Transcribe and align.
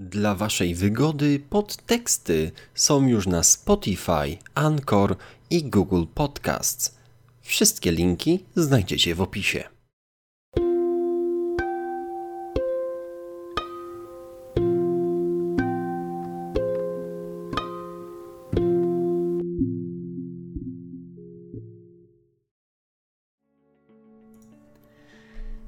Dla 0.00 0.34
Waszej 0.34 0.74
wygody 0.74 1.40
podteksty 1.50 2.50
są 2.74 3.06
już 3.08 3.26
na 3.26 3.42
Spotify, 3.42 4.38
Anchor 4.54 5.16
i 5.50 5.64
Google 5.64 6.04
Podcasts. 6.14 6.98
Wszystkie 7.42 7.92
linki 7.92 8.44
znajdziecie 8.56 9.14
w 9.14 9.20
opisie. 9.20 9.64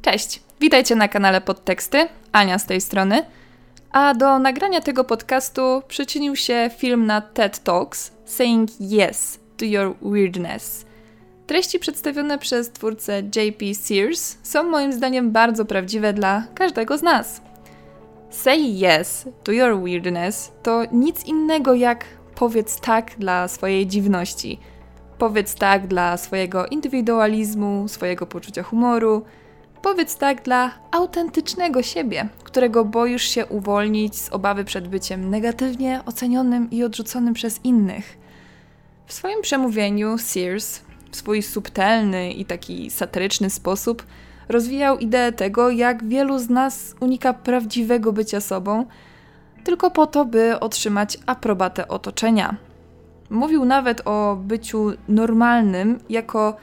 Cześć, 0.02 0.40
witajcie 0.60 0.96
na 0.96 1.08
kanale 1.08 1.40
Podteksty, 1.40 2.08
Ania 2.32 2.58
z 2.58 2.66
tej 2.66 2.80
strony. 2.80 3.37
A 3.92 4.14
do 4.14 4.38
nagrania 4.38 4.80
tego 4.80 5.04
podcastu 5.04 5.82
przyczynił 5.88 6.36
się 6.36 6.70
film 6.76 7.06
na 7.06 7.20
TED 7.20 7.58
Talks 7.58 8.12
Saying 8.24 8.70
Yes 8.80 9.40
to 9.56 9.64
Your 9.64 9.94
Weirdness. 10.02 10.86
Treści 11.46 11.78
przedstawione 11.78 12.38
przez 12.38 12.70
twórcę 12.70 13.20
JP 13.20 13.74
Sears 13.74 14.36
są 14.42 14.62
moim 14.62 14.92
zdaniem 14.92 15.32
bardzo 15.32 15.64
prawdziwe 15.64 16.12
dla 16.12 16.46
każdego 16.54 16.98
z 16.98 17.02
nas. 17.02 17.40
Say 18.30 18.58
yes 18.58 19.24
to 19.44 19.52
your 19.52 19.82
weirdness 19.82 20.52
to 20.62 20.82
nic 20.92 21.26
innego 21.26 21.74
jak 21.74 22.04
powiedz 22.34 22.80
tak 22.80 23.14
dla 23.18 23.48
swojej 23.48 23.86
dziwności. 23.86 24.58
Powiedz 25.18 25.54
tak 25.54 25.86
dla 25.86 26.16
swojego 26.16 26.66
indywidualizmu, 26.66 27.88
swojego 27.88 28.26
poczucia 28.26 28.62
humoru, 28.62 29.24
Powiedz 29.82 30.16
tak 30.16 30.42
dla 30.42 30.70
autentycznego 30.90 31.82
siebie, 31.82 32.28
którego 32.44 32.84
boisz 32.84 33.22
się 33.22 33.46
uwolnić 33.46 34.16
z 34.16 34.28
obawy 34.32 34.64
przed 34.64 34.88
byciem 34.88 35.30
negatywnie 35.30 36.00
ocenionym 36.06 36.70
i 36.70 36.84
odrzuconym 36.84 37.34
przez 37.34 37.64
innych. 37.64 38.18
W 39.06 39.12
swoim 39.12 39.42
przemówieniu 39.42 40.18
Sears, 40.18 40.80
w 41.10 41.16
swój 41.16 41.42
subtelny 41.42 42.32
i 42.32 42.44
taki 42.44 42.90
satyryczny 42.90 43.50
sposób, 43.50 44.06
rozwijał 44.48 44.98
ideę 44.98 45.32
tego, 45.32 45.70
jak 45.70 46.04
wielu 46.04 46.38
z 46.38 46.50
nas 46.50 46.94
unika 47.00 47.32
prawdziwego 47.32 48.12
bycia 48.12 48.40
sobą, 48.40 48.86
tylko 49.64 49.90
po 49.90 50.06
to, 50.06 50.24
by 50.24 50.60
otrzymać 50.60 51.18
aprobatę 51.26 51.88
otoczenia. 51.88 52.56
Mówił 53.30 53.64
nawet 53.64 54.02
o 54.04 54.36
byciu 54.36 54.92
normalnym 55.08 55.98
jako 56.08 56.56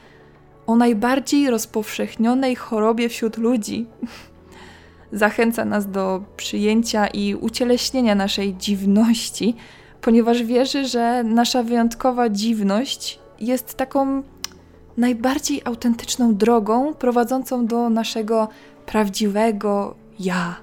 o 0.66 0.76
najbardziej 0.76 1.50
rozpowszechnionej 1.50 2.56
chorobie 2.56 3.08
wśród 3.08 3.36
ludzi. 3.36 3.86
Zachęca 5.12 5.64
nas 5.64 5.90
do 5.90 6.22
przyjęcia 6.36 7.06
i 7.06 7.34
ucieleśnienia 7.34 8.14
naszej 8.14 8.54
dziwności, 8.54 9.54
ponieważ 10.00 10.42
wierzy, 10.42 10.84
że 10.84 11.24
nasza 11.24 11.62
wyjątkowa 11.62 12.28
dziwność 12.28 13.18
jest 13.40 13.74
taką 13.74 14.22
najbardziej 14.96 15.62
autentyczną 15.64 16.34
drogą 16.34 16.94
prowadzącą 16.94 17.66
do 17.66 17.90
naszego 17.90 18.48
prawdziwego 18.86 19.94
ja. 20.20 20.56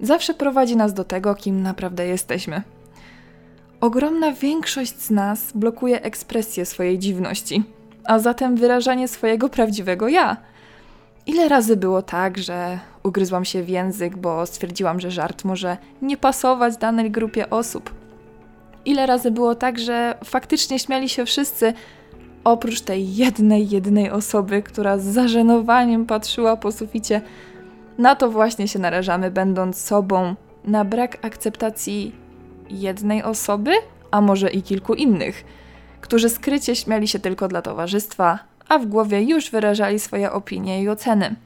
Zawsze 0.00 0.34
prowadzi 0.34 0.76
nas 0.76 0.94
do 0.94 1.04
tego, 1.04 1.34
kim 1.34 1.62
naprawdę 1.62 2.06
jesteśmy. 2.06 2.62
Ogromna 3.80 4.32
większość 4.32 5.00
z 5.00 5.10
nas 5.10 5.52
blokuje 5.54 6.02
ekspresję 6.02 6.66
swojej 6.66 6.98
dziwności 6.98 7.64
a 8.04 8.18
zatem 8.18 8.56
wyrażanie 8.56 9.08
swojego 9.08 9.48
prawdziwego 9.48 10.08
ja. 10.08 10.36
Ile 11.26 11.48
razy 11.48 11.76
było 11.76 12.02
tak, 12.02 12.38
że 12.38 12.78
ugryzłam 13.02 13.44
się 13.44 13.62
w 13.62 13.68
język, 13.68 14.16
bo 14.16 14.46
stwierdziłam, 14.46 15.00
że 15.00 15.10
żart 15.10 15.44
może 15.44 15.76
nie 16.02 16.16
pasować 16.16 16.76
danej 16.76 17.10
grupie 17.10 17.50
osób? 17.50 17.94
Ile 18.84 19.06
razy 19.06 19.30
było 19.30 19.54
tak, 19.54 19.78
że 19.78 20.14
faktycznie 20.24 20.78
śmiali 20.78 21.08
się 21.08 21.24
wszyscy, 21.24 21.72
oprócz 22.44 22.80
tej 22.80 23.14
jednej, 23.14 23.68
jednej 23.68 24.10
osoby, 24.10 24.62
która 24.62 24.98
z 24.98 25.04
zażenowaniem 25.04 26.06
patrzyła 26.06 26.56
po 26.56 26.72
suficie? 26.72 27.20
Na 27.98 28.16
to 28.16 28.30
właśnie 28.30 28.68
się 28.68 28.78
narażamy, 28.78 29.30
będąc 29.30 29.76
sobą, 29.78 30.34
na 30.64 30.84
brak 30.84 31.18
akceptacji 31.24 32.14
jednej 32.70 33.22
osoby, 33.22 33.70
a 34.10 34.20
może 34.20 34.50
i 34.50 34.62
kilku 34.62 34.94
innych 34.94 35.44
którzy 36.04 36.28
skrycie 36.28 36.76
śmiali 36.76 37.08
się 37.08 37.18
tylko 37.18 37.48
dla 37.48 37.62
towarzystwa, 37.62 38.38
a 38.68 38.78
w 38.78 38.86
głowie 38.86 39.22
już 39.22 39.50
wyrażali 39.50 39.98
swoje 39.98 40.32
opinie 40.32 40.82
i 40.82 40.88
oceny. 40.88 41.36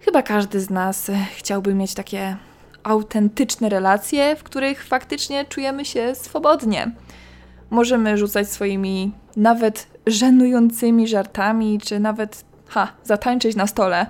Chyba 0.00 0.22
każdy 0.22 0.60
z 0.60 0.70
nas 0.70 1.10
chciałby 1.36 1.74
mieć 1.74 1.94
takie 1.94 2.36
autentyczne 2.82 3.68
relacje, 3.68 4.36
w 4.36 4.42
których 4.42 4.84
faktycznie 4.84 5.44
czujemy 5.44 5.84
się 5.84 6.14
swobodnie. 6.14 6.90
Możemy 7.70 8.18
rzucać 8.18 8.48
swoimi 8.48 9.12
nawet 9.36 9.86
żenującymi 10.06 11.08
żartami, 11.08 11.80
czy 11.80 12.00
nawet, 12.00 12.44
ha, 12.68 12.92
zatańczyć 13.04 13.56
na 13.56 13.66
stole. 13.66 14.06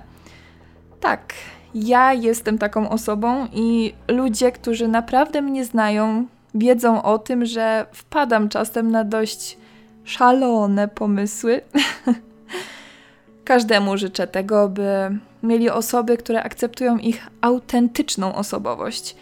Tak, 0.99 1.33
ja 1.75 2.13
jestem 2.13 2.57
taką 2.57 2.89
osobą 2.89 3.47
i 3.53 3.93
ludzie, 4.07 4.51
którzy 4.51 4.87
naprawdę 4.87 5.41
mnie 5.41 5.65
znają, 5.65 6.25
wiedzą 6.55 7.03
o 7.03 7.19
tym, 7.19 7.45
że 7.45 7.85
wpadam 7.91 8.49
czasem 8.49 8.91
na 8.91 9.03
dość 9.03 9.57
szalone 10.03 10.87
pomysły. 10.87 11.61
Każdemu 13.45 13.97
życzę 13.97 14.27
tego, 14.27 14.69
by 14.69 15.17
mieli 15.43 15.69
osoby, 15.69 16.17
które 16.17 16.43
akceptują 16.43 16.97
ich 16.97 17.27
autentyczną 17.41 18.35
osobowość. 18.35 19.15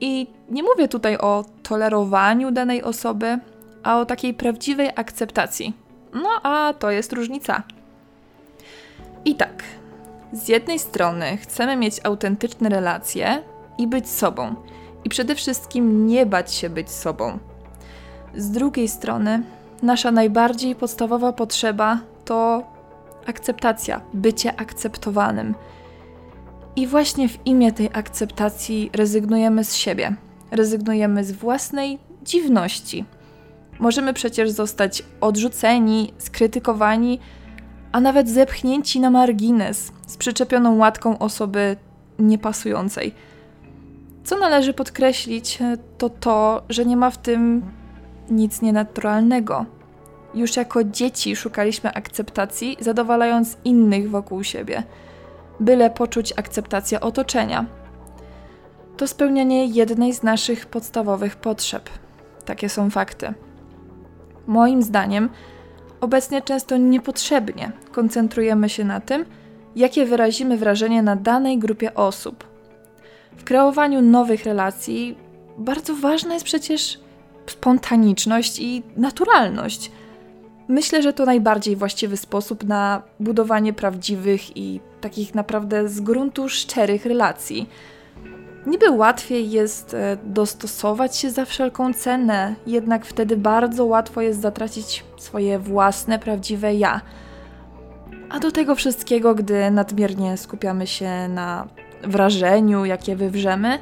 I 0.00 0.26
nie 0.50 0.62
mówię 0.62 0.88
tutaj 0.88 1.18
o 1.18 1.44
tolerowaniu 1.62 2.50
danej 2.50 2.82
osoby, 2.82 3.38
a 3.82 3.98
o 3.98 4.06
takiej 4.06 4.34
prawdziwej 4.34 4.90
akceptacji. 4.96 5.74
No 6.12 6.28
a 6.42 6.74
to 6.78 6.90
jest 6.90 7.12
różnica. 7.12 7.62
I 9.24 9.34
tak, 9.34 9.62
z 10.32 10.48
jednej 10.48 10.78
strony 10.78 11.36
chcemy 11.36 11.76
mieć 11.76 12.00
autentyczne 12.04 12.68
relacje 12.68 13.42
i 13.78 13.86
być 13.86 14.08
sobą 14.08 14.54
i 15.04 15.08
przede 15.08 15.34
wszystkim 15.34 16.06
nie 16.06 16.26
bać 16.26 16.54
się 16.54 16.70
być 16.70 16.90
sobą. 16.90 17.38
Z 18.36 18.50
drugiej 18.50 18.88
strony, 18.88 19.42
nasza 19.82 20.10
najbardziej 20.10 20.74
podstawowa 20.74 21.32
potrzeba 21.32 22.00
to 22.24 22.62
akceptacja, 23.26 24.00
bycie 24.14 24.60
akceptowanym. 24.60 25.54
I 26.76 26.86
właśnie 26.86 27.28
w 27.28 27.46
imię 27.46 27.72
tej 27.72 27.90
akceptacji 27.92 28.90
rezygnujemy 28.92 29.64
z 29.64 29.74
siebie, 29.74 30.14
rezygnujemy 30.50 31.24
z 31.24 31.32
własnej 31.32 31.98
dziwności. 32.22 33.04
Możemy 33.78 34.14
przecież 34.14 34.50
zostać 34.50 35.02
odrzuceni, 35.20 36.12
skrytykowani, 36.18 37.20
a 37.92 38.00
nawet 38.00 38.28
zepchnięci 38.28 39.00
na 39.00 39.10
margines 39.10 39.92
z 40.06 40.16
przyczepioną 40.16 40.76
łatką 40.76 41.18
osoby 41.18 41.76
niepasującej 42.18 43.14
co 44.24 44.38
należy 44.38 44.72
podkreślić, 44.72 45.62
e, 45.62 45.76
to 45.98 46.08
to, 46.08 46.62
że 46.68 46.84
nie 46.84 46.96
ma 46.96 47.10
w 47.10 47.18
tym 47.18 47.62
nic 48.30 48.62
nienaturalnego. 48.62 49.66
Już 50.34 50.56
jako 50.56 50.84
dzieci 50.84 51.36
szukaliśmy 51.36 51.94
akceptacji, 51.94 52.76
zadowalając 52.80 53.56
innych 53.64 54.10
wokół 54.10 54.44
siebie, 54.44 54.82
byle 55.60 55.90
poczuć 55.90 56.32
akceptację 56.36 57.00
otoczenia. 57.00 57.66
To 58.96 59.06
spełnianie 59.06 59.66
jednej 59.66 60.12
z 60.12 60.22
naszych 60.22 60.66
podstawowych 60.66 61.36
potrzeb. 61.36 61.90
Takie 62.44 62.68
są 62.68 62.90
fakty. 62.90 63.34
Moim 64.46 64.82
zdaniem, 64.82 65.28
obecnie 66.00 66.42
często 66.42 66.76
niepotrzebnie 66.76 67.72
koncentrujemy 67.92 68.68
się 68.68 68.84
na 68.84 69.00
tym, 69.00 69.24
jakie 69.76 70.06
wyrazimy 70.06 70.56
wrażenie 70.56 71.02
na 71.02 71.16
danej 71.16 71.58
grupie 71.58 71.94
osób, 71.94 72.49
w 73.36 73.44
kreowaniu 73.44 74.02
nowych 74.02 74.44
relacji 74.44 75.16
bardzo 75.58 75.94
ważna 75.96 76.34
jest 76.34 76.44
przecież 76.44 77.00
spontaniczność 77.46 78.58
i 78.58 78.82
naturalność. 78.96 79.90
Myślę, 80.68 81.02
że 81.02 81.12
to 81.12 81.24
najbardziej 81.24 81.76
właściwy 81.76 82.16
sposób 82.16 82.64
na 82.64 83.02
budowanie 83.20 83.72
prawdziwych 83.72 84.56
i 84.56 84.80
takich 85.00 85.34
naprawdę 85.34 85.88
z 85.88 86.00
gruntu 86.00 86.48
szczerych 86.48 87.06
relacji. 87.06 87.68
Niby 88.66 88.90
łatwiej 88.90 89.50
jest 89.50 89.94
e, 89.94 90.16
dostosować 90.24 91.16
się 91.16 91.30
za 91.30 91.44
wszelką 91.44 91.94
cenę, 91.94 92.54
jednak 92.66 93.06
wtedy 93.06 93.36
bardzo 93.36 93.84
łatwo 93.84 94.20
jest 94.20 94.40
zatracić 94.40 95.04
swoje 95.18 95.58
własne, 95.58 96.18
prawdziwe 96.18 96.74
ja. 96.74 97.00
A 98.28 98.38
do 98.38 98.52
tego 98.52 98.74
wszystkiego, 98.74 99.34
gdy 99.34 99.70
nadmiernie 99.70 100.36
skupiamy 100.36 100.86
się 100.86 101.28
na 101.28 101.68
wrażeniu, 102.02 102.84
jakie 102.84 103.16
wywrzemy, 103.16 103.78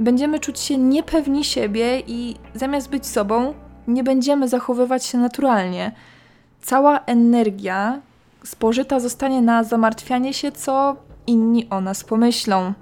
będziemy 0.00 0.40
czuć 0.40 0.60
się 0.60 0.78
niepewni 0.78 1.44
siebie 1.44 2.02
i 2.06 2.36
zamiast 2.54 2.90
być 2.90 3.06
sobą, 3.06 3.54
nie 3.88 4.04
będziemy 4.04 4.48
zachowywać 4.48 5.04
się 5.04 5.18
naturalnie. 5.18 5.92
Cała 6.62 6.98
energia 6.98 8.00
spożyta 8.44 9.00
zostanie 9.00 9.42
na 9.42 9.64
zamartwianie 9.64 10.34
się, 10.34 10.52
co 10.52 10.96
inni 11.26 11.68
o 11.70 11.80
nas 11.80 12.04
pomyślą. 12.04 12.72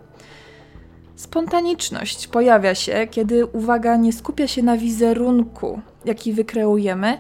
Spontaniczność 1.16 2.28
pojawia 2.28 2.74
się, 2.74 3.06
kiedy 3.10 3.46
uwaga 3.46 3.96
nie 3.96 4.12
skupia 4.12 4.46
się 4.46 4.62
na 4.62 4.76
wizerunku, 4.76 5.80
jaki 6.04 6.32
wykreujemy, 6.32 7.18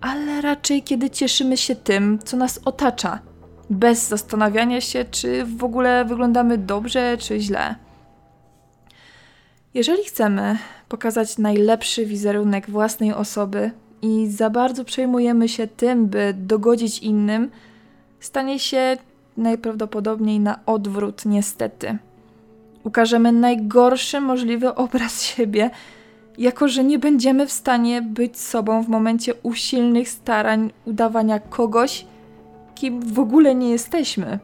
ale 0.00 0.40
raczej 0.40 0.82
kiedy 0.82 1.10
cieszymy 1.10 1.56
się 1.56 1.74
tym, 1.74 2.18
co 2.24 2.36
nas 2.36 2.60
otacza, 2.64 3.18
bez 3.70 4.08
zastanawiania 4.08 4.80
się, 4.80 5.04
czy 5.04 5.44
w 5.44 5.64
ogóle 5.64 6.04
wyglądamy 6.04 6.58
dobrze 6.58 7.16
czy 7.18 7.40
źle. 7.40 7.74
Jeżeli 9.74 10.04
chcemy 10.04 10.58
pokazać 10.88 11.38
najlepszy 11.38 12.06
wizerunek 12.06 12.70
własnej 12.70 13.12
osoby 13.12 13.70
i 14.02 14.26
za 14.26 14.50
bardzo 14.50 14.84
przejmujemy 14.84 15.48
się 15.48 15.66
tym, 15.66 16.06
by 16.06 16.34
dogodzić 16.36 16.98
innym, 16.98 17.50
stanie 18.20 18.58
się 18.58 18.96
najprawdopodobniej 19.36 20.40
na 20.40 20.60
odwrót, 20.66 21.24
niestety. 21.26 21.98
Ukażemy 22.84 23.32
najgorszy 23.32 24.20
możliwy 24.20 24.74
obraz 24.74 25.22
siebie, 25.34 25.70
jako 26.38 26.68
że 26.68 26.84
nie 26.84 26.98
będziemy 26.98 27.46
w 27.46 27.52
stanie 27.52 28.02
być 28.02 28.38
sobą 28.38 28.82
w 28.82 28.88
momencie 28.88 29.34
usilnych 29.34 30.08
starań 30.08 30.72
udawania 30.84 31.38
kogoś, 31.38 32.06
kim 32.74 33.00
w 33.00 33.18
ogóle 33.18 33.54
nie 33.54 33.70
jesteśmy. 33.70 34.38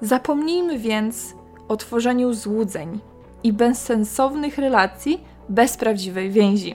Zapomnijmy 0.00 0.78
więc 0.78 1.34
o 1.68 1.76
tworzeniu 1.76 2.32
złudzeń 2.34 3.00
i 3.42 3.52
bezsensownych 3.52 4.58
relacji 4.58 5.20
bez 5.48 5.76
prawdziwej 5.76 6.30
więzi. 6.30 6.74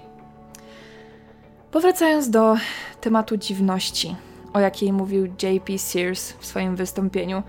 Powracając 1.71 2.29
do 2.29 2.55
tematu 3.01 3.37
dziwności, 3.37 4.15
o 4.53 4.59
jakiej 4.59 4.93
mówił 4.93 5.27
J.P. 5.43 5.77
Sears 5.77 6.31
w 6.31 6.45
swoim 6.45 6.75
wystąpieniu, 6.75 7.43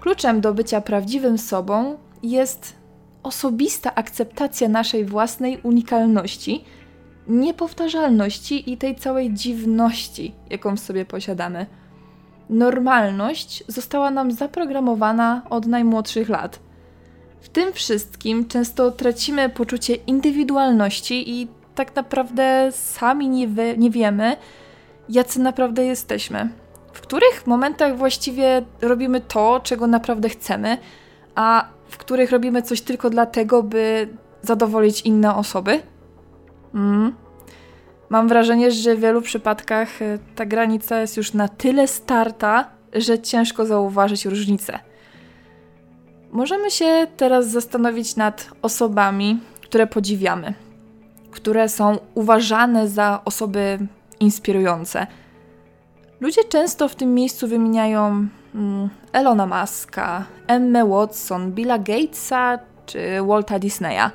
kluczem 0.00 0.40
do 0.40 0.54
bycia 0.54 0.80
prawdziwym 0.80 1.38
sobą 1.38 1.98
jest 2.22 2.76
osobista 3.22 3.94
akceptacja 3.94 4.68
naszej 4.68 5.04
własnej 5.04 5.60
unikalności, 5.62 6.64
niepowtarzalności 7.28 8.72
i 8.72 8.76
tej 8.76 8.96
całej 8.96 9.32
dziwności, 9.34 10.34
jaką 10.50 10.76
w 10.76 10.80
sobie 10.80 11.04
posiadamy. 11.04 11.66
Normalność 12.50 13.64
została 13.68 14.10
nam 14.10 14.32
zaprogramowana 14.32 15.42
od 15.50 15.66
najmłodszych 15.66 16.28
lat. 16.28 16.58
W 17.40 17.48
tym 17.48 17.72
wszystkim 17.72 18.48
często 18.48 18.90
tracimy 18.90 19.48
poczucie 19.48 19.94
indywidualności 19.94 21.40
i 21.40 21.48
tak 21.74 21.96
naprawdę 21.96 22.68
sami 22.72 23.28
nie, 23.28 23.48
nie 23.76 23.90
wiemy, 23.90 24.36
jacy 25.08 25.40
naprawdę 25.40 25.84
jesteśmy. 25.84 26.48
W 26.92 27.00
których 27.00 27.46
momentach 27.46 27.96
właściwie 27.96 28.62
robimy 28.80 29.20
to, 29.20 29.60
czego 29.62 29.86
naprawdę 29.86 30.28
chcemy, 30.28 30.78
a 31.34 31.68
w 31.88 31.96
których 31.96 32.30
robimy 32.30 32.62
coś 32.62 32.80
tylko 32.80 33.10
dlatego, 33.10 33.62
by 33.62 34.08
zadowolić 34.42 35.00
inne 35.00 35.34
osoby? 35.34 35.82
Mm. 36.74 37.14
Mam 38.10 38.28
wrażenie, 38.28 38.70
że 38.70 38.96
w 38.96 39.00
wielu 39.00 39.22
przypadkach 39.22 40.02
e, 40.02 40.18
ta 40.34 40.46
granica 40.46 41.00
jest 41.00 41.16
już 41.16 41.32
na 41.32 41.48
tyle 41.48 41.88
starta, 41.88 42.68
że 42.92 43.18
ciężko 43.18 43.66
zauważyć 43.66 44.24
różnicę. 44.24 44.78
Możemy 46.32 46.70
się 46.70 47.06
teraz 47.16 47.48
zastanowić 47.48 48.16
nad 48.16 48.50
osobami, 48.62 49.40
które 49.62 49.86
podziwiamy, 49.86 50.54
które 51.30 51.68
są 51.68 51.98
uważane 52.14 52.88
za 52.88 53.20
osoby 53.24 53.78
inspirujące. 54.20 55.06
Ludzie 56.20 56.44
często 56.44 56.88
w 56.88 56.94
tym 56.94 57.14
miejscu 57.14 57.48
wymieniają 57.48 58.26
mm, 58.54 58.88
Elona 59.12 59.46
Muska, 59.46 60.24
Emma 60.46 60.84
Watson, 60.84 61.52
Billa 61.52 61.78
Gatesa 61.78 62.58
czy 62.86 62.98
Walta 63.26 63.58
Disneya. 63.58 64.10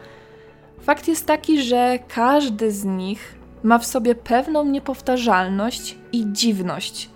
Fakt 0.82 1.08
jest 1.08 1.26
taki, 1.26 1.62
że 1.62 2.00
każdy 2.08 2.72
z 2.72 2.86
nich 2.86 3.45
ma 3.66 3.80
w 3.80 3.86
sobie 3.86 4.16
pewną 4.16 4.66
niepowtarzalność 4.66 5.98
i 6.12 6.26
dziwność. 6.32 7.10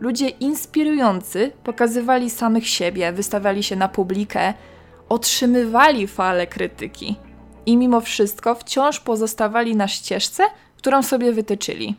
Ludzie 0.00 0.28
inspirujący 0.28 1.52
pokazywali 1.64 2.30
samych 2.30 2.68
siebie, 2.68 3.12
wystawiali 3.12 3.62
się 3.62 3.76
na 3.76 3.88
publikę, 3.88 4.54
otrzymywali 5.08 6.06
fale 6.06 6.46
krytyki 6.46 7.16
i 7.66 7.76
mimo 7.76 8.00
wszystko 8.00 8.54
wciąż 8.54 9.00
pozostawali 9.00 9.76
na 9.76 9.88
ścieżce, 9.88 10.44
którą 10.76 11.02
sobie 11.02 11.32
wytyczyli. 11.32 11.96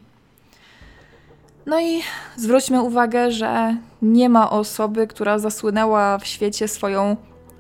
No 1.66 1.82
i 1.82 2.02
zwróćmy 2.36 2.82
uwagę, 2.82 3.32
że 3.32 3.76
nie 4.02 4.30
ma 4.30 4.50
osoby, 4.50 5.08
która 5.08 5.40
zasłynęła 5.40 6.18
w 6.18 6.28
świecie 6.28 6.68
swoją 6.68 7.16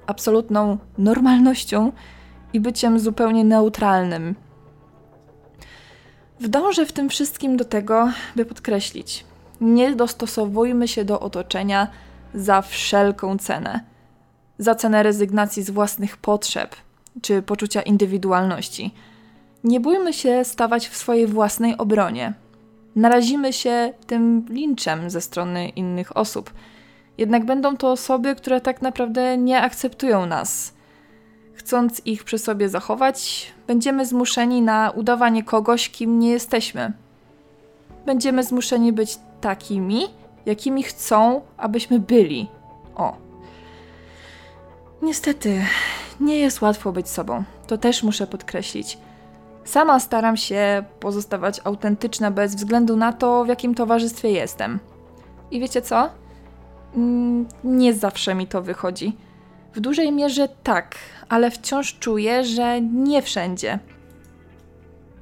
absolutną 0.07 0.77
normalnością 0.97 1.91
i 2.53 2.59
byciem 2.59 2.99
zupełnie 2.99 3.43
neutralnym. 3.43 4.35
Wdążę 6.39 6.85
w 6.85 6.91
tym 6.91 7.09
wszystkim 7.09 7.57
do 7.57 7.65
tego, 7.65 8.11
by 8.35 8.45
podkreślić: 8.45 9.25
nie 9.61 9.95
dostosowujmy 9.95 10.87
się 10.87 11.05
do 11.05 11.19
otoczenia 11.19 11.87
za 12.33 12.61
wszelką 12.61 13.37
cenę. 13.37 13.79
Za 14.57 14.75
cenę 14.75 15.03
rezygnacji 15.03 15.63
z 15.63 15.69
własnych 15.69 16.17
potrzeb 16.17 16.75
czy 17.21 17.41
poczucia 17.41 17.81
indywidualności. 17.81 18.93
Nie 19.63 19.79
bójmy 19.79 20.13
się 20.13 20.45
stawać 20.45 20.87
w 20.87 20.97
swojej 20.97 21.27
własnej 21.27 21.77
obronie 21.77 22.33
narazimy 22.95 23.53
się 23.53 23.93
tym 24.07 24.45
linczem 24.49 25.09
ze 25.09 25.21
strony 25.21 25.69
innych 25.69 26.17
osób. 26.17 26.53
Jednak 27.17 27.45
będą 27.45 27.77
to 27.77 27.91
osoby, 27.91 28.35
które 28.35 28.61
tak 28.61 28.81
naprawdę 28.81 29.37
nie 29.37 29.61
akceptują 29.61 30.25
nas. 30.25 30.73
Chcąc 31.59 32.01
ich 32.05 32.23
przy 32.23 32.37
sobie 32.37 32.69
zachować, 32.69 33.47
będziemy 33.67 34.05
zmuszeni 34.05 34.61
na 34.61 34.91
udawanie 34.95 35.43
kogoś, 35.43 35.89
kim 35.89 36.19
nie 36.19 36.29
jesteśmy. 36.29 36.93
Będziemy 38.05 38.43
zmuszeni 38.43 38.93
być 38.93 39.19
takimi, 39.41 40.01
jakimi 40.45 40.83
chcą, 40.83 41.41
abyśmy 41.57 41.99
byli. 41.99 42.47
O. 42.95 43.17
Niestety, 45.01 45.61
nie 46.19 46.39
jest 46.39 46.61
łatwo 46.61 46.91
być 46.91 47.09
sobą. 47.09 47.43
To 47.67 47.77
też 47.77 48.03
muszę 48.03 48.27
podkreślić. 48.27 48.97
Sama 49.65 49.99
staram 49.99 50.37
się 50.37 50.83
pozostawać 50.99 51.61
autentyczna 51.63 52.31
bez 52.31 52.55
względu 52.55 52.97
na 52.97 53.13
to, 53.13 53.45
w 53.45 53.47
jakim 53.47 53.75
towarzystwie 53.75 54.31
jestem. 54.31 54.79
I 55.51 55.59
wiecie 55.59 55.81
co? 55.81 56.09
Mm, 56.95 57.47
nie 57.63 57.93
zawsze 57.93 58.35
mi 58.35 58.47
to 58.47 58.61
wychodzi. 58.61 59.17
W 59.73 59.79
dużej 59.79 60.11
mierze 60.11 60.47
tak, 60.63 60.95
ale 61.29 61.51
wciąż 61.51 61.99
czuję, 61.99 62.43
że 62.43 62.81
nie 62.81 63.21
wszędzie. 63.21 63.79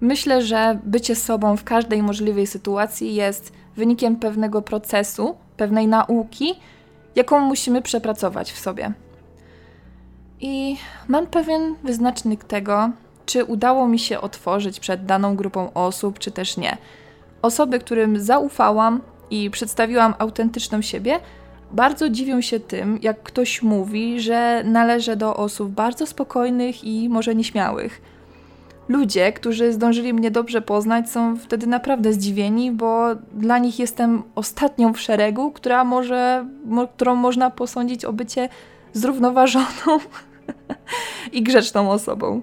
Myślę, 0.01 0.41
że 0.41 0.79
bycie 0.83 1.15
sobą 1.15 1.57
w 1.57 1.63
każdej 1.63 2.03
możliwej 2.03 2.47
sytuacji 2.47 3.15
jest 3.15 3.53
wynikiem 3.75 4.15
pewnego 4.15 4.61
procesu, 4.61 5.35
pewnej 5.57 5.87
nauki, 5.87 6.59
jaką 7.15 7.39
musimy 7.39 7.81
przepracować 7.81 8.51
w 8.51 8.59
sobie. 8.59 8.93
I 10.39 10.77
mam 11.07 11.27
pewien 11.27 11.75
wyznacznik 11.83 12.43
tego, 12.43 12.89
czy 13.25 13.45
udało 13.45 13.87
mi 13.87 13.99
się 13.99 14.21
otworzyć 14.21 14.79
przed 14.79 15.05
daną 15.05 15.35
grupą 15.35 15.73
osób, 15.73 16.19
czy 16.19 16.31
też 16.31 16.57
nie. 16.57 16.77
Osoby, 17.41 17.79
którym 17.79 18.19
zaufałam 18.19 19.01
i 19.29 19.49
przedstawiłam 19.49 20.13
autentyczną 20.19 20.81
siebie, 20.81 21.19
bardzo 21.71 22.09
dziwią 22.09 22.41
się 22.41 22.59
tym, 22.59 22.99
jak 23.01 23.23
ktoś 23.23 23.61
mówi, 23.61 24.19
że 24.19 24.63
należę 24.65 25.15
do 25.15 25.35
osób 25.35 25.71
bardzo 25.71 26.05
spokojnych 26.05 26.83
i 26.83 27.09
może 27.09 27.35
nieśmiałych. 27.35 28.01
Ludzie, 28.89 29.33
którzy 29.33 29.73
zdążyli 29.73 30.13
mnie 30.13 30.31
dobrze 30.31 30.61
poznać, 30.61 31.09
są 31.09 31.37
wtedy 31.37 31.67
naprawdę 31.67 32.13
zdziwieni, 32.13 32.71
bo 32.71 33.15
dla 33.33 33.57
nich 33.57 33.79
jestem 33.79 34.23
ostatnią 34.35 34.93
w 34.93 34.99
szeregu, 34.99 35.51
która 35.51 35.83
może, 35.83 36.45
mo, 36.65 36.87
którą 36.87 37.15
można 37.15 37.49
posądzić 37.49 38.05
o 38.05 38.13
bycie 38.13 38.49
zrównoważoną 38.93 39.99
i 41.33 41.43
grzeczną 41.43 41.91
osobą. 41.91 42.41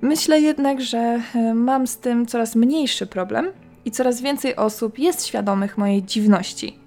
Myślę 0.00 0.40
jednak, 0.40 0.80
że 0.80 1.20
e, 1.34 1.54
mam 1.54 1.86
z 1.86 1.98
tym 1.98 2.26
coraz 2.26 2.56
mniejszy 2.56 3.06
problem 3.06 3.52
i 3.84 3.90
coraz 3.90 4.20
więcej 4.20 4.56
osób 4.56 4.98
jest 4.98 5.26
świadomych 5.26 5.78
mojej 5.78 6.02
dziwności. 6.02 6.81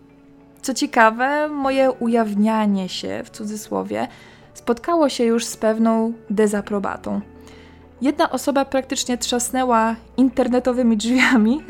Co 0.66 0.74
ciekawe, 0.74 1.50
moje 1.50 1.92
ujawnianie 1.92 2.90
się 2.90 3.22
w 3.26 3.30
cudzysłowie 3.30 4.08
spotkało 4.54 5.10
się 5.10 5.24
już 5.24 5.46
z 5.46 5.58
pewną 5.58 6.14
dezaprobatą. 6.30 7.22
Jedna 8.02 8.32
osoba 8.32 8.66
praktycznie 8.66 9.18
trzasnęła 9.18 9.96
internetowymi 10.18 10.98
drzwiami, 10.98 11.64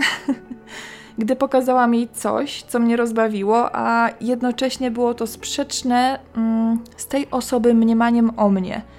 gdy 1.18 1.36
pokazała 1.36 1.88
mi 1.88 2.10
coś, 2.10 2.64
co 2.64 2.80
mnie 2.80 2.98
rozbawiło, 2.98 3.75
a 3.75 4.10
jednocześnie 4.22 4.92
było 4.92 5.14
to 5.14 5.28
sprzeczne 5.28 6.20
mm, 6.38 6.80
z 6.98 7.08
tej 7.08 7.32
osoby 7.32 7.74
mniemaniem 7.74 8.32
o 8.38 8.50
mnie– 8.50 8.82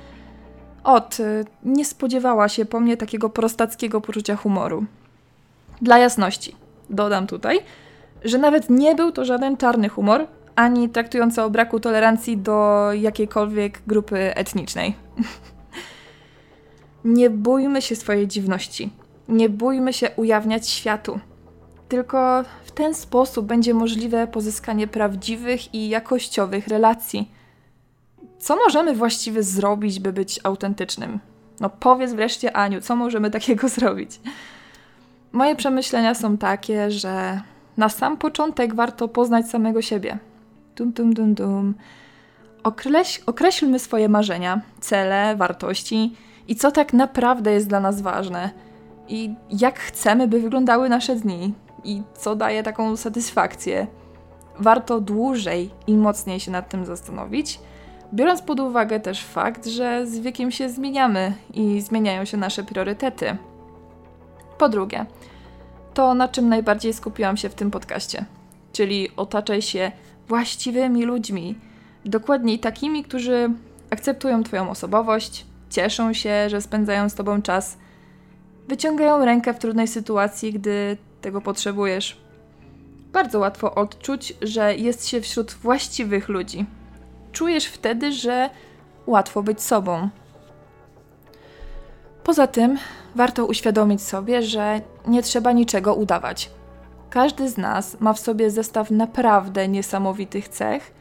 od 0.85 1.21
y, 1.21 1.45
nie 1.65 1.85
spodziewała 1.85 2.49
się 2.49 2.65
po 2.65 2.81
mnie 2.81 2.97
takiego 2.97 3.31
prostackiego 3.31 4.00
poczucia 4.00 4.37
humoru. 4.37 4.85
Dla 5.83 5.99
jasności, 5.99 6.57
dodam 6.91 7.26
tutaj, 7.26 7.59
że 8.26 8.38
nawet 8.38 8.71
nie 8.71 8.95
był 8.95 9.12
to 9.12 9.25
żaden 9.25 9.56
czarny 9.56 9.88
humor, 9.88 10.26
ani 10.56 10.88
traktujące 10.88 11.45
o 11.45 11.50
braku 11.50 11.80
tolerancji 11.80 12.37
do 12.37 12.88
jakiejkolwiek 12.92 13.83
grupy 13.87 14.18
etnicznej. 14.35 14.95
Nie 17.04 17.30
bójmy 17.30 17.83
się 17.83 17.97
swojej 17.97 18.28
dziwności. 18.28 18.90
Nie 19.28 19.49
bójmy 19.49 19.92
się 19.92 20.11
ujawniać 20.16 20.68
światu. 20.68 21.21
Tylko 21.88 22.45
w 22.64 22.71
ten 22.71 22.95
sposób 22.95 23.47
będzie 23.47 23.75
możliwe 23.75 24.26
pozyskanie 24.26 24.87
prawdziwych 24.87 25.75
i 25.75 25.88
jakościowych 25.88 26.68
relacji. 26.68 27.30
Co 28.38 28.56
możemy 28.56 28.95
właściwie 28.95 29.42
zrobić, 29.42 30.00
by 30.00 30.12
być 30.12 30.40
autentycznym? 30.42 31.18
No 31.61 31.71
powiedz 31.71 32.12
wreszcie, 32.12 32.56
Aniu, 32.56 32.80
co 32.80 32.97
możemy 32.97 33.30
takiego 33.30 33.68
zrobić? 33.78 34.21
Moje 35.33 35.56
przemyślenia 35.56 36.14
są 36.14 36.37
takie, 36.38 36.90
że 36.90 37.40
na 37.76 37.88
sam 37.88 38.16
początek 38.16 38.75
warto 38.75 39.09
poznać 39.09 39.50
samego 39.50 39.83
siebie. 39.83 40.18
Dum, 40.76 40.92
dum, 40.92 41.14
dum, 41.14 41.35
dum. 41.35 41.75
Określ, 42.62 43.23
określmy 43.26 43.78
swoje 43.78 44.09
marzenia, 44.09 44.61
cele, 44.80 45.37
wartości 45.37 46.16
i 46.49 46.56
co 46.56 46.73
tak 46.73 46.92
naprawdę 46.92 47.52
jest 47.52 47.68
dla 47.68 47.80
nas 47.80 48.00
ważne. 48.00 48.50
I 49.09 49.35
jak 49.50 49.78
chcemy, 49.78 50.28
by 50.28 50.40
wyglądały 50.40 50.88
nasze 50.88 51.16
dni, 51.16 51.54
i 51.85 52.02
co 52.14 52.37
daje 52.37 52.62
taką 52.62 52.97
satysfakcję. 52.97 53.87
Warto 54.59 55.00
dłużej 55.00 55.71
i 55.87 55.97
mocniej 55.97 56.40
się 56.40 56.50
nad 56.50 56.68
tym 56.68 56.85
zastanowić, 56.85 57.61
biorąc 58.14 58.42
pod 58.42 58.61
uwagę 58.61 59.00
też 59.00 59.25
fakt, 59.25 59.66
że 59.66 60.06
z 60.06 60.18
wiekiem 60.18 60.50
się 60.50 60.68
zmieniamy 60.68 61.33
i 61.54 61.80
zmieniają 61.80 62.25
się 62.25 62.37
nasze 62.37 62.64
priorytety. 62.64 63.37
Po 64.59 64.68
drugie, 64.68 65.06
to 65.97 66.15
na 66.15 66.29
czym 66.29 66.49
najbardziej 66.49 66.93
skupiłam 66.93 67.37
się 67.37 67.49
w 67.49 67.55
tym 67.55 67.71
podcaście, 67.71 68.25
czyli 68.73 69.09
otaczaj 69.17 69.62
się 69.62 69.93
właściwymi 70.29 71.05
ludźmi, 71.05 71.55
dokładniej 72.05 72.59
takimi, 72.59 73.05
którzy 73.05 73.50
akceptują 73.91 74.43
Twoją 74.43 74.71
osobowość, 74.71 75.47
cieszą 75.71 76.12
się, 76.12 76.50
że 76.50 76.61
spędzają 76.61 77.09
z 77.09 77.15
Tobą 77.15 77.43
czas, 77.43 77.79
wyciągają 78.69 79.25
rękę 79.25 79.55
w 79.55 79.59
trudnej 79.59 79.88
sytuacji, 79.88 80.53
gdy 80.53 80.97
tego 81.21 81.41
potrzebujesz. 81.41 82.17
Bardzo 83.12 83.38
łatwo 83.38 83.75
odczuć, 83.75 84.35
że 84.43 84.76
jest 84.76 85.09
się 85.09 85.21
wśród 85.21 85.53
właściwych 85.53 86.29
ludzi. 86.29 86.67
Czujesz 87.33 87.67
wtedy, 87.67 88.12
że 88.12 88.50
łatwo 89.07 89.43
być 89.43 89.62
sobą. 89.62 90.09
Poza 92.26 92.47
tym, 92.47 92.78
warto 93.14 93.47
uświadomić 93.47 94.02
sobie, 94.02 94.42
że 94.42 94.80
nie 95.06 95.23
trzeba 95.23 95.52
niczego 95.52 95.95
udawać. 95.95 96.50
Każdy 97.11 97.49
z 97.49 97.56
nas 97.56 98.00
ma 98.00 98.12
w 98.12 98.18
sobie 98.18 98.50
zestaw 98.50 98.90
naprawdę 98.90 99.68
niesamowitych 99.68 100.49
cech, 100.49 100.95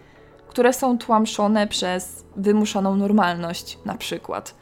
które 0.48 0.74
są 0.74 0.98
tłamszone 0.98 1.67
przez 1.67 2.25
wymuszoną 2.36 2.96
normalność, 2.96 3.79
na 3.86 3.96
przykład. 3.96 4.55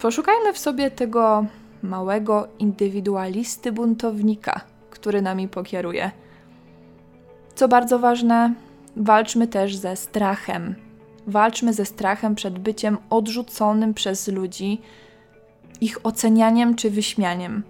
Poszukajmy 0.00 0.52
w 0.52 0.58
sobie 0.58 0.90
tego 0.90 1.44
małego 1.82 2.48
indywidualisty 2.58 3.72
buntownika, 3.72 4.60
który 4.90 5.22
nami 5.22 5.48
pokieruje. 5.48 6.10
Co 7.54 7.68
bardzo 7.68 7.98
ważne, 7.98 8.54
walczmy 8.96 9.48
też 9.48 9.76
ze 9.76 9.96
strachem. 9.96 10.74
Walczmy 11.26 11.72
ze 11.72 11.84
strachem 11.84 12.34
przed 12.34 12.58
byciem 12.58 12.98
odrzuconym 13.10 13.94
przez 13.94 14.28
ludzi, 14.28 14.80
ich 15.80 16.06
ocenianiem 16.06 16.74
czy 16.74 16.90
wyśmianiem. 16.90 17.62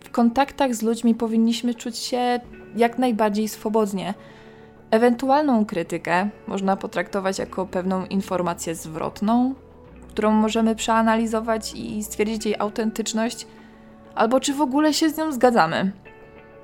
W 0.00 0.10
kontaktach 0.10 0.74
z 0.74 0.82
ludźmi 0.82 1.14
powinniśmy 1.14 1.74
czuć 1.74 1.98
się 1.98 2.40
jak 2.76 2.98
najbardziej 2.98 3.48
swobodnie. 3.48 4.14
Ewentualną 4.90 5.66
krytykę 5.66 6.28
można 6.46 6.76
potraktować 6.76 7.38
jako 7.38 7.66
pewną 7.66 8.06
informację 8.06 8.74
zwrotną, 8.74 9.54
którą 10.08 10.30
możemy 10.30 10.74
przeanalizować 10.74 11.72
i 11.74 12.04
stwierdzić 12.04 12.46
jej 12.46 12.54
autentyczność, 12.58 13.46
albo 14.14 14.40
czy 14.40 14.54
w 14.54 14.60
ogóle 14.60 14.94
się 14.94 15.10
z 15.10 15.18
nią 15.18 15.32
zgadzamy. 15.32 15.92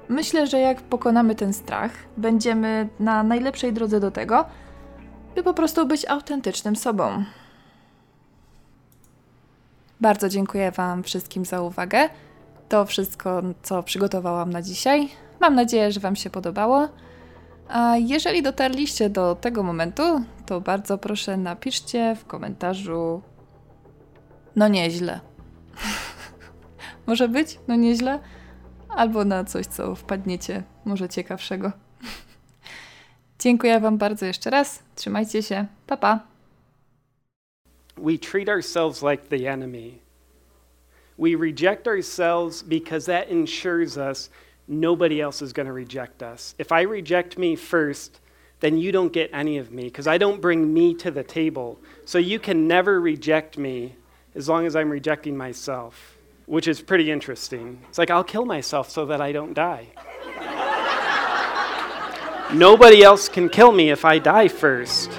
Myślę, 0.09 0.47
że 0.47 0.61
jak 0.61 0.83
pokonamy 0.83 1.35
ten 1.35 1.53
strach, 1.53 1.91
będziemy 2.17 2.89
na 3.01 3.23
najlepszej 3.23 3.73
drodze 3.73 4.01
do 4.01 4.11
tego, 4.11 4.45
by 5.35 5.43
po 5.43 5.55
prostu 5.55 5.87
być 5.87 6.09
autentycznym 6.09 6.77
sobą. 6.77 7.25
Bardzo 10.03 10.29
dziękuję 10.29 10.71
Wam 10.71 11.03
wszystkim 11.03 11.45
za 11.45 11.61
uwagę. 11.61 12.09
To 12.69 12.85
wszystko, 12.85 13.43
co 13.63 13.83
przygotowałam 13.83 14.51
na 14.51 14.63
dzisiaj. 14.63 15.09
Mam 15.41 15.55
nadzieję, 15.55 15.93
że 15.93 16.01
Wam 16.01 16.17
się 16.17 16.31
podobało. 16.31 16.89
A 17.69 17.97
jeżeli 17.97 18.43
dotarliście 18.43 19.11
do 19.11 19.35
tego 19.35 19.63
momentu, 19.63 20.03
to 20.47 20.61
bardzo 20.61 20.99
proszę 20.99 21.37
napiszcie 21.37 22.17
w 22.21 22.25
komentarzu. 22.25 23.23
No 24.57 24.69
nieźle. 24.69 25.21
Może 27.07 27.29
być? 27.29 27.59
No 27.69 27.77
nieźle? 27.77 28.19
Albo 28.89 29.25
na 29.25 29.45
coś, 29.45 29.67
co 29.67 29.95
wpadniecie, 29.95 30.63
może 30.85 31.09
ciekawszego. 31.09 31.73
Dziękuję 33.39 33.81
Wam 33.81 33.99
bardzo 33.99 34.27
jeszcze 34.27 34.51
raz. 34.51 34.83
Trzymajcie 34.95 35.43
się. 35.43 35.67
Pa, 35.87 35.97
pa. 35.97 36.32
We 37.97 38.19
treat 38.19 38.49
ourselves 38.49 39.03
like 39.03 39.29
the 39.29 39.47
enemy. 39.47 40.03
We 41.17 41.35
reject 41.35 41.87
ourselves 41.87 42.63
because 42.63 43.07
that 43.07 43.29
ensures 43.29 43.99
us 43.99 44.31
nobody 44.67 45.21
else 45.21 45.43
is 45.43 45.53
going 45.53 45.67
to 45.67 45.73
reject 45.73 46.23
us. 46.23 46.55
If 46.59 46.73
I 46.73 46.83
reject 46.83 47.39
me 47.39 47.57
first, 47.57 48.21
then 48.61 48.79
you 48.79 48.93
don't 48.93 49.13
get 49.13 49.31
any 49.33 49.59
of 49.59 49.73
me 49.73 49.85
because 49.85 50.07
I 50.07 50.19
don't 50.19 50.41
bring 50.41 50.73
me 50.73 50.95
to 50.95 51.11
the 51.11 51.25
table. 51.25 51.79
So 52.05 52.19
you 52.19 52.39
can 52.39 52.69
never 52.69 53.01
reject 53.01 53.59
me 53.59 53.97
as 54.35 54.49
long 54.49 54.67
as 54.67 54.77
I'm 54.77 54.89
rejecting 54.89 55.37
myself, 55.37 56.17
which 56.47 56.69
is 56.69 56.81
pretty 56.81 57.11
interesting. 57.11 57.83
It's 57.89 57.99
like 57.99 58.11
I'll 58.11 58.25
kill 58.25 58.45
myself 58.45 58.91
so 58.91 59.07
that 59.07 59.21
I 59.21 59.33
don't 59.33 59.53
die. 59.53 59.89
Nobody 62.55 63.03
else 63.03 63.29
can 63.29 63.49
kill 63.49 63.73
me 63.73 63.91
if 63.91 64.05
I 64.05 64.19
die 64.19 64.49
first. 64.49 65.11